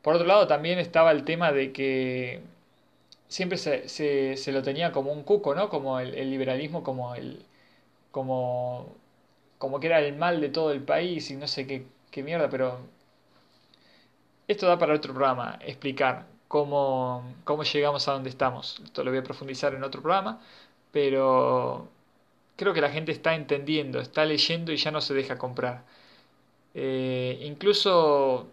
[0.02, 2.40] por otro lado, también estaba el tema de que
[3.28, 5.68] siempre se, se, se lo tenía como un cuco, ¿no?
[5.70, 7.44] Como el, el liberalismo, como el
[8.12, 8.96] como
[9.58, 12.50] como que era el mal de todo el país y no sé qué, qué mierda,
[12.50, 12.80] pero
[14.50, 18.80] esto da para otro programa, explicar cómo, cómo llegamos a donde estamos.
[18.84, 20.40] Esto lo voy a profundizar en otro programa,
[20.92, 21.88] pero
[22.56, 25.84] creo que la gente está entendiendo, está leyendo y ya no se deja comprar.
[26.74, 28.48] Eh, incluso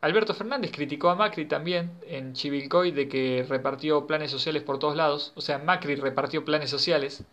[0.00, 4.96] Alberto Fernández criticó a Macri también en Chivilcoy de que repartió planes sociales por todos
[4.96, 5.32] lados.
[5.36, 7.24] O sea, Macri repartió planes sociales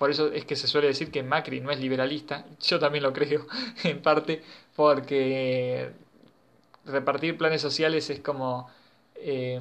[0.00, 2.46] por eso es que se suele decir que Macri no es liberalista.
[2.62, 3.46] Yo también lo creo,
[3.84, 4.42] en parte,
[4.74, 5.92] porque
[6.84, 8.68] repartir planes sociales es como...
[9.16, 9.60] Eh,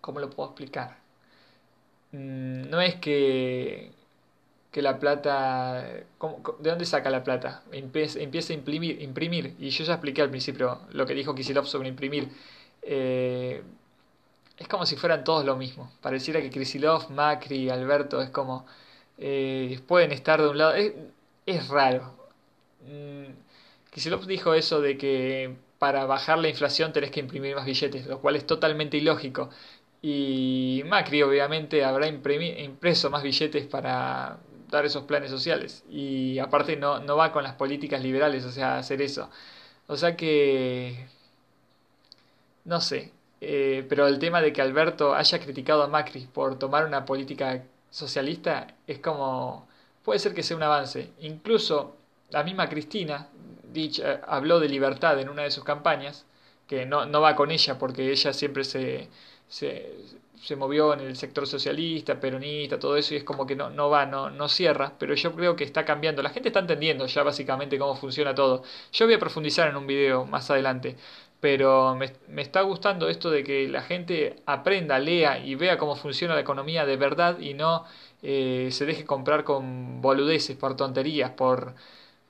[0.00, 0.98] ¿Cómo lo puedo explicar?
[2.12, 3.90] Mm, no es que,
[4.70, 5.82] que la plata...
[5.82, 7.62] ¿De dónde saca la plata?
[7.72, 9.54] Empieza, a imprimir, imprimir.
[9.58, 12.28] Y yo ya expliqué al principio lo que dijo Kisilov sobre imprimir.
[12.82, 13.62] Eh,
[14.58, 15.90] es como si fueran todos lo mismo.
[16.00, 18.66] Pareciera que Krisilov, Macri, Alberto es como...
[19.18, 20.74] Eh, pueden estar de un lado...
[21.46, 22.14] Es, raro.
[22.86, 23.32] Mm,
[23.96, 28.20] Krisilov dijo eso de que para bajar la inflación tenés que imprimir más billetes, lo
[28.20, 29.48] cual es totalmente ilógico.
[30.02, 34.36] Y Macri obviamente habrá impreso más billetes para
[34.68, 35.82] dar esos planes sociales.
[35.88, 39.30] Y aparte no, no va con las políticas liberales, o sea, hacer eso.
[39.86, 41.08] O sea que...
[42.66, 46.84] No sé, eh, pero el tema de que Alberto haya criticado a Macri por tomar
[46.84, 49.66] una política socialista es como...
[50.04, 51.12] puede ser que sea un avance.
[51.20, 51.96] Incluso
[52.30, 53.28] la misma Cristina
[53.76, 56.26] eh, habló de libertad en una de sus campañas,
[56.66, 59.08] que no, no va con ella porque ella siempre se,
[59.48, 59.94] se,
[60.42, 63.88] se, movió en el sector socialista, peronista, todo eso, y es como que no, no
[63.90, 66.22] va, no, no cierra, pero yo creo que está cambiando.
[66.22, 68.62] La gente está entendiendo ya básicamente cómo funciona todo.
[68.92, 70.96] Yo voy a profundizar en un video más adelante,
[71.40, 75.96] pero me, me, está gustando esto de que la gente aprenda, lea y vea cómo
[75.96, 77.84] funciona la economía de verdad y no
[78.22, 81.74] eh, se deje comprar con boludeces, por tonterías, por,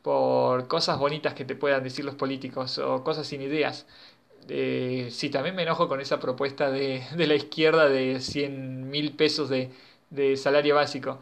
[0.07, 3.87] por cosas bonitas que te puedan decir los políticos o cosas sin ideas.
[4.49, 9.15] Eh, sí, también me enojo con esa propuesta de, de la izquierda de 100 mil
[9.17, 11.19] pesos de, salario básico.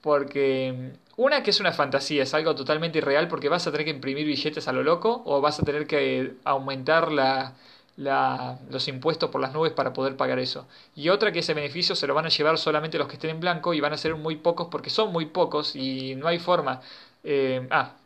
[0.00, 3.90] Porque una que es una fantasía, es algo totalmente irreal porque vas a tener que
[3.90, 7.54] imprimir billetes a lo loco o vas a tener que aumentar la,
[7.96, 10.68] la, los impuestos por las nubes para poder pagar eso.
[10.94, 13.40] Y otra que ese beneficio se lo van a llevar solamente los que estén en
[13.40, 16.80] blanco y van a ser muy pocos porque son muy pocos y no hay forma.
[17.24, 17.96] Eh, ah,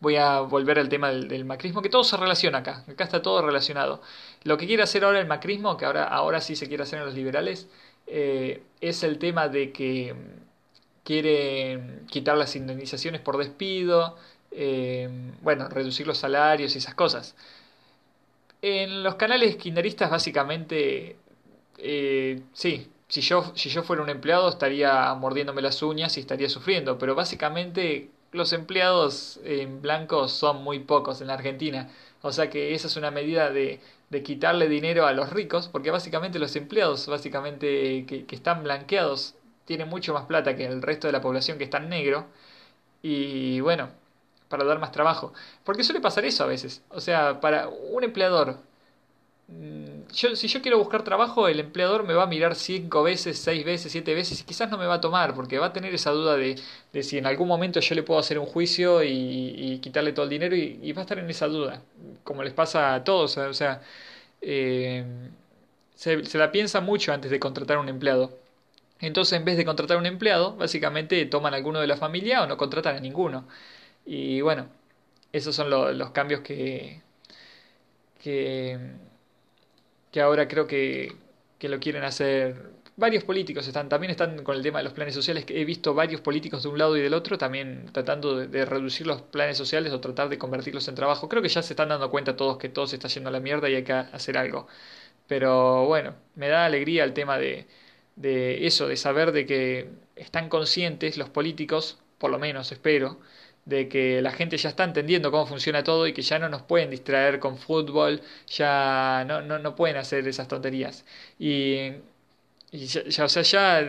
[0.00, 3.42] voy a volver al tema del, macrismo, que todo se relaciona acá, acá está todo
[3.42, 4.00] relacionado.
[4.44, 7.06] Lo que quiere hacer ahora el macrismo, que ahora, ahora sí se quiere hacer en
[7.06, 7.68] los liberales,
[8.06, 10.14] eh, es el tema de que
[11.04, 14.16] quiere quitar las indemnizaciones por despido,
[14.50, 15.08] eh,
[15.42, 17.34] bueno, reducir los salarios y esas cosas.
[18.62, 21.16] En los canales kinderistas básicamente,
[21.78, 26.48] eh, sí, si yo, si yo fuera un empleado estaría mordiéndome las uñas y estaría
[26.48, 31.90] sufriendo, pero básicamente los empleados en blanco son muy pocos en la Argentina.
[32.22, 35.90] O sea que esa es una medida de, de quitarle dinero a los ricos, porque
[35.90, 41.06] básicamente los empleados, básicamente que, que están blanqueados, tiene mucho más plata que el resto
[41.08, 42.26] de la población que está en negro.
[43.02, 43.90] Y bueno,
[44.48, 45.32] para dar más trabajo.
[45.64, 46.82] Porque suele pasar eso a veces.
[46.90, 48.58] O sea, para un empleador,
[50.12, 53.64] yo, si yo quiero buscar trabajo, el empleador me va a mirar cinco veces, seis
[53.64, 56.10] veces, siete veces y quizás no me va a tomar porque va a tener esa
[56.10, 56.56] duda de,
[56.92, 60.30] de si en algún momento yo le puedo hacer un juicio y, quitarle todo el
[60.30, 61.82] dinero y, va a estar en esa duda,
[62.24, 63.36] como les pasa a todos.
[63.38, 63.80] O sea,
[64.42, 65.04] eh,
[65.94, 68.38] se, la piensa mucho antes de contratar a un empleado.
[69.00, 72.46] Entonces, en vez de contratar a un empleado, básicamente toman alguno de la familia o
[72.46, 73.46] no contratan a ninguno.
[74.06, 74.68] Y bueno,
[75.32, 77.02] esos son los cambios que,
[78.22, 78.78] que,
[80.10, 81.16] que ahora creo que,
[81.58, 82.78] que lo quieren hacer.
[82.96, 85.94] Varios políticos están, también están con el tema de los planes sociales, que he visto
[85.94, 89.92] varios políticos de un lado y del otro también tratando de, reducir los planes sociales
[89.92, 91.28] o tratar de convertirlos en trabajo.
[91.28, 93.40] Creo que ya se están dando cuenta todos que todo se está yendo a la
[93.40, 94.66] mierda y hay que hacer algo.
[95.28, 97.66] Pero bueno, me da alegría el tema de,
[98.16, 103.20] de eso, de saber de que están conscientes los políticos, por lo menos espero,
[103.68, 106.62] de que la gente ya está entendiendo cómo funciona todo y que ya no nos
[106.62, 111.04] pueden distraer con fútbol, ya no, no, no pueden hacer esas tonterías.
[111.38, 111.92] Y,
[112.72, 113.82] ya, o sea, ya...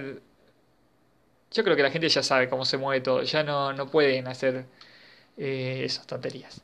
[1.52, 4.28] Yo creo que la gente ya sabe cómo se mueve todo, ya no, no pueden
[4.28, 4.66] hacer
[5.38, 6.62] eh, esas tonterías.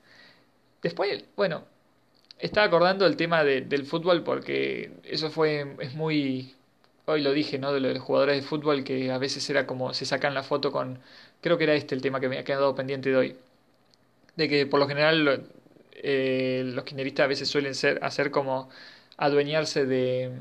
[0.84, 1.66] Después, bueno,
[2.40, 6.56] estaba acordando el tema del fútbol porque eso fue, es muy,
[7.06, 7.74] hoy lo dije, ¿no?
[7.74, 11.00] De los jugadores de fútbol que a veces era como se sacan la foto con,
[11.46, 13.36] creo que era este el tema que me ha quedado pendiente de hoy,
[14.36, 15.48] de que por lo general
[15.94, 18.68] eh, los kirchneristas a veces suelen ser, hacer como
[19.18, 20.32] adueñarse de,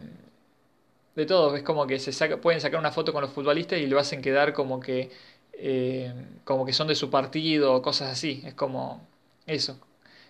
[1.15, 3.99] de todo, es como que se pueden sacar una foto con los futbolistas y lo
[3.99, 5.11] hacen quedar como que,
[5.53, 6.15] eh,
[6.45, 9.07] como que son de su partido o cosas así, es como
[9.47, 9.79] eso.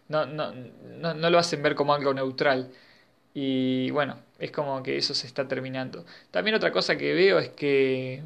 [0.09, 2.73] No, no, no, no lo hacen ver como algo neutral.
[3.35, 6.05] Y bueno, es como que eso se está terminando.
[6.33, 8.23] También otra cosa que veo es que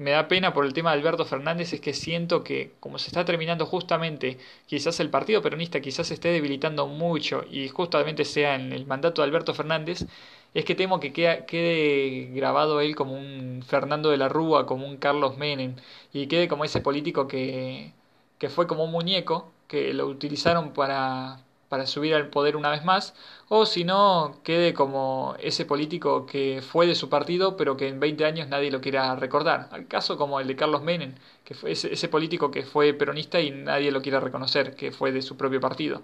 [0.00, 3.08] me da pena por el tema de Alberto Fernández es que siento que como se
[3.08, 8.54] está terminando justamente, quizás el Partido Peronista quizás se esté debilitando mucho y justamente sea
[8.54, 10.06] en el mandato de Alberto Fernández,
[10.54, 14.96] es que temo que quede grabado él como un Fernando de la Rúa, como un
[14.96, 15.76] Carlos Menem,
[16.14, 17.92] y quede como ese político que,
[18.38, 22.84] que fue como un muñeco, que lo utilizaron para, para subir al poder una vez
[22.84, 23.14] más,
[23.48, 28.00] o si no, quede como ese político que fue de su partido, pero que en
[28.00, 29.68] 20 años nadie lo quiera recordar.
[29.70, 33.52] Al caso como el de Carlos Menem, que fue ese, político que fue peronista y
[33.52, 36.02] nadie lo quiera reconocer, que fue de su propio partido.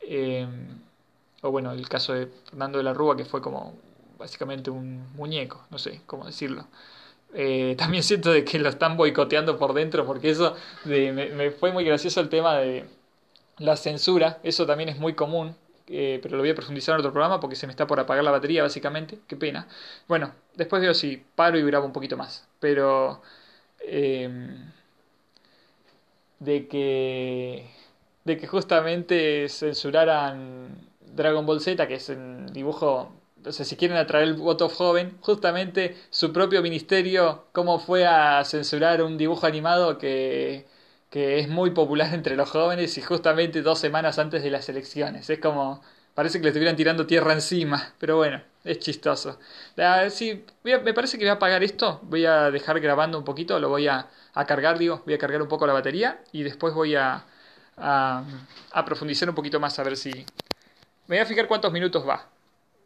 [0.00, 0.46] Eh,
[1.42, 3.74] o bueno, el caso de Fernando de la Rúa, que fue como
[4.18, 6.66] básicamente un muñeco, no sé cómo decirlo.
[7.34, 11.84] Eh, también siento de que lo están boicoteando por dentro, porque eso me fue muy
[11.84, 12.86] gracioso el tema de
[13.58, 17.12] la censura, eso también es muy común, eh, pero lo voy a profundizar en otro
[17.12, 19.68] programa porque se me está por apagar la batería básicamente, qué pena.
[20.08, 23.22] Bueno, después veo si paro y grabo un poquito más, pero
[23.80, 24.72] em,
[26.40, 27.70] de que
[28.24, 33.12] de que justamente censuraran Dragon Ball Z, que es un dibujo,
[33.44, 38.42] o sea, si quieren atraer el voto joven, justamente su propio ministerio, cómo fue a
[38.44, 40.66] censurar un dibujo animado que
[41.14, 45.30] que es muy popular entre los jóvenes y justamente dos semanas antes de las elecciones.
[45.30, 45.80] Es como,
[46.12, 49.38] parece que le estuvieran tirando tierra encima, pero bueno, es chistoso.
[50.10, 53.68] sí, me parece que voy a apagar esto, voy a dejar grabando un poquito, lo
[53.68, 54.08] voy a,
[54.44, 57.24] cargar, digo, voy a cargar un poco la batería y después voy a,
[57.76, 58.24] a,
[58.72, 60.10] a profundizar un poquito más a ver si...
[61.06, 62.26] Me voy a fijar cuántos minutos va.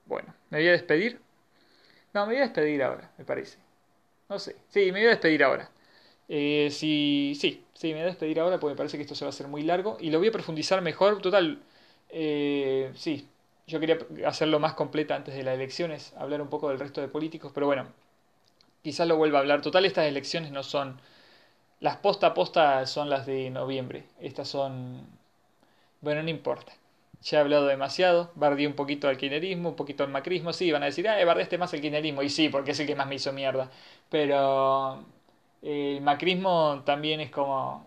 [0.04, 1.18] Bueno, me voy a despedir.
[2.12, 3.56] No, me voy a despedir ahora, me parece.
[4.28, 4.54] No sé.
[4.68, 5.70] Sí, me voy a despedir ahora.
[6.28, 9.24] Eh, sí, sí, sí, me voy a despedir ahora porque me parece que esto se
[9.24, 11.22] va a hacer muy largo y lo voy a profundizar mejor.
[11.22, 11.58] Total,
[12.10, 13.26] eh, sí,
[13.66, 17.08] yo quería hacerlo más completa antes de las elecciones, hablar un poco del resto de
[17.08, 17.86] políticos, pero bueno,
[18.82, 19.62] quizás lo vuelva a hablar.
[19.62, 21.00] Total, estas elecciones no son.
[21.80, 24.04] Las posta a posta son las de noviembre.
[24.20, 25.06] Estas son.
[26.00, 26.72] Bueno, no importa.
[27.22, 30.52] Ya he hablado demasiado, bardí un poquito al kirchnerismo, un poquito al macrismo.
[30.52, 32.22] Sí, van a decir, ah, bardeaste más el kirchnerismo.
[32.22, 33.70] Y sí, porque es el que más me hizo mierda.
[34.10, 35.04] Pero
[35.62, 37.86] el macrismo también es como...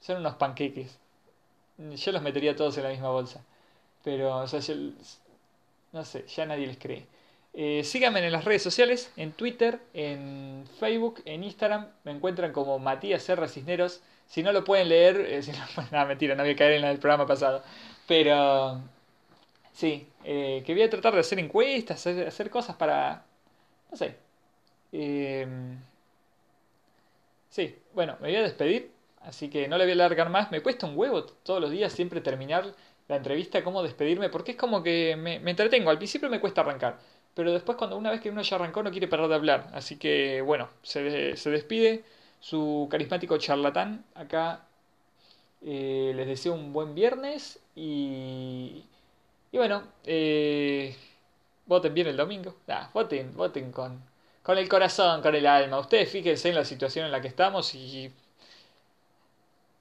[0.00, 0.98] Son unos panqueques.
[1.78, 3.44] Yo los metería todos en la misma bolsa.
[4.02, 4.60] Pero, o sea,
[5.92, 7.06] no sé, ya nadie les cree.
[7.54, 11.88] Eh, síganme en las redes sociales, en Twitter, en Facebook, en Instagram.
[12.04, 14.02] Me encuentran como Matías Serra Cisneros.
[14.26, 16.98] Si no lo pueden leer, eh, si no, mentira, no voy a caer en el
[16.98, 17.62] programa pasado.
[18.08, 18.80] Pero,
[19.72, 23.24] sí, eh, que voy a tratar de hacer encuestas, hacer cosas para,
[23.90, 24.16] no sé,
[24.92, 25.46] eh,
[27.48, 28.90] sí, bueno, me voy a despedir,
[29.22, 30.50] así que no le voy a alargar más.
[30.50, 32.74] Me cuesta un huevo todos los días siempre terminar
[33.08, 35.90] la entrevista, cómo despedirme, porque es como que me, entretengo.
[35.90, 36.98] Al principio me cuesta arrancar,
[37.34, 39.70] pero después cuando una vez que uno ya arrancó no quiere parar de hablar.
[39.72, 42.04] Así que bueno, se, despide
[42.40, 44.04] su carismático charlatán.
[44.14, 44.66] Acá
[45.62, 48.84] eh, les deseo un buen viernes y,
[49.52, 50.96] y bueno, eh,
[51.66, 52.56] voten bien el domingo.
[52.94, 54.02] voten, voten con,
[54.42, 55.78] con el corazón, con el alma.
[55.78, 58.12] Ustedes fíjense en la situación en la que estamos y...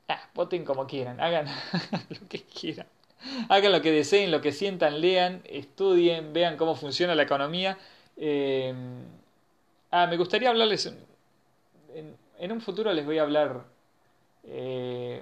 [0.08, 1.48] Ah, voten como quieran, hagan
[2.10, 2.88] lo que quieran.
[3.50, 7.78] Hagan lo que deseen, lo que sientan, lean, estudien, vean cómo funciona la economía.
[8.18, 8.74] Eh,
[9.92, 10.94] ah, me gustaría hablarles...
[11.94, 13.64] En, un futuro les voy a hablar...
[14.44, 15.22] Eh,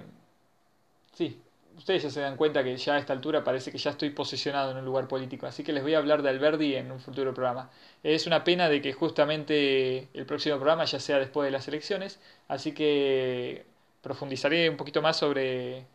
[1.12, 1.40] sí,
[1.80, 4.70] ustedes ya se dan cuenta que ya a esta altura parece que ya estoy posicionado
[4.70, 7.32] en un lugar político, así que les voy a hablar de Alberdi en un futuro
[7.34, 7.70] programa.
[8.02, 12.20] Es una pena de que justamente el próximo programa ya sea después de las elecciones,
[12.48, 13.64] así que
[14.02, 15.86] profundizaré un poquito más sobre,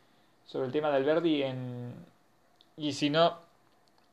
[0.46, 1.94] sobre el tema de Alberdi en,
[2.78, 3.40] y si no,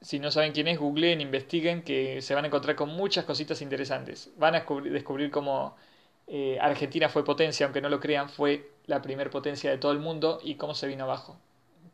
[0.01, 3.62] si no saben quién es, googleen, investiguen, que se van a encontrar con muchas cositas
[3.62, 4.31] interesantes.
[4.37, 5.77] Van a descubrir cómo
[6.27, 9.99] eh, Argentina fue potencia, aunque no lo crean, fue la primer potencia de todo el
[10.01, 11.39] mundo y cómo se vino abajo.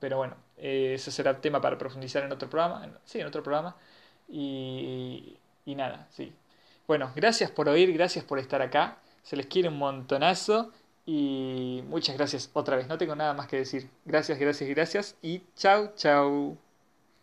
[0.01, 2.99] Pero bueno, eh, ese será tema para profundizar en otro programa.
[3.05, 3.77] sí, en otro programa.
[4.29, 6.33] Y, y nada, sí.
[6.87, 8.99] Bueno, gracias por oír, gracias por estar acá.
[9.23, 10.73] Se les quiere un montonazo.
[11.07, 12.87] Y muchas gracias otra vez.
[12.87, 13.89] No tengo nada más que decir.
[14.05, 15.17] Gracias, gracias, gracias.
[15.23, 16.68] Y chau, chau.